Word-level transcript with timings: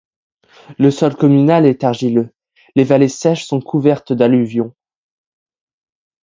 Le 0.79 0.89
sol 0.89 1.15
communal 1.15 1.67
est 1.67 1.83
argileux, 1.83 2.33
les 2.75 2.83
vallées 2.83 3.07
sèches 3.07 3.45
sont 3.45 3.61
couvertes 3.61 4.13
d'alluvions. 4.13 4.73